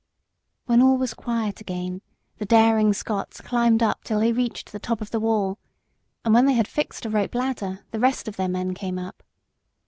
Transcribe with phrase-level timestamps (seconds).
[0.65, 2.01] When all was quiet again,
[2.39, 5.59] the daring Scots climbed up till they reached the top of the wall,
[6.25, 9.21] and when they had fixed a rope ladder the rest of their men came up.